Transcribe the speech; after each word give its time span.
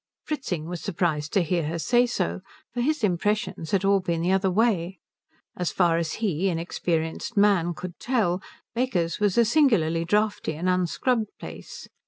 Fritzing 0.23 0.65
was 0.67 0.81
surprised 0.81 1.31
to 1.33 1.43
hear 1.43 1.67
her 1.67 1.77
say 1.77 2.07
so, 2.07 2.41
for 2.73 2.81
his 2.81 3.03
impressions 3.03 3.69
had 3.69 3.85
all 3.85 3.99
been 3.99 4.23
the 4.23 4.31
other 4.31 4.49
way. 4.49 4.97
As 5.55 5.71
far 5.71 5.97
as 5.99 6.13
he, 6.13 6.49
inexperienced 6.49 7.37
man, 7.37 7.75
could 7.75 7.99
tell, 7.99 8.41
Baker's 8.73 9.19
was 9.19 9.37
a 9.37 9.45
singularly 9.45 10.03
draughty 10.03 10.55
and 10.55 10.67
unscrubbed 10.67 11.29
place. 11.39 11.87